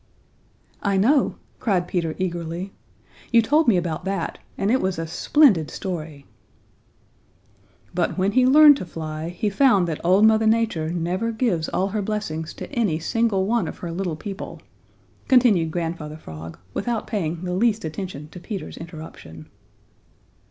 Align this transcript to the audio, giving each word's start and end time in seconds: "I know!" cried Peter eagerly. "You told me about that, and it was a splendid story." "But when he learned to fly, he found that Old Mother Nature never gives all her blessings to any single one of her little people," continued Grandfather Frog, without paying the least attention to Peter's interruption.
"I 0.81 0.97
know!" 0.97 1.35
cried 1.59 1.87
Peter 1.87 2.15
eagerly. 2.17 2.73
"You 3.31 3.43
told 3.43 3.67
me 3.67 3.77
about 3.77 4.03
that, 4.05 4.39
and 4.57 4.71
it 4.71 4.81
was 4.81 4.97
a 4.97 5.05
splendid 5.05 5.69
story." 5.69 6.25
"But 7.93 8.17
when 8.17 8.31
he 8.31 8.47
learned 8.47 8.77
to 8.77 8.85
fly, 8.87 9.29
he 9.29 9.47
found 9.51 9.87
that 9.87 10.03
Old 10.03 10.25
Mother 10.25 10.47
Nature 10.47 10.89
never 10.89 11.31
gives 11.31 11.69
all 11.69 11.89
her 11.89 12.01
blessings 12.01 12.55
to 12.55 12.71
any 12.71 12.97
single 12.97 13.45
one 13.45 13.67
of 13.67 13.77
her 13.77 13.91
little 13.91 14.15
people," 14.15 14.63
continued 15.27 15.69
Grandfather 15.69 16.17
Frog, 16.17 16.57
without 16.73 17.05
paying 17.05 17.43
the 17.43 17.53
least 17.53 17.85
attention 17.85 18.27
to 18.29 18.39
Peter's 18.39 18.77
interruption. 18.77 19.49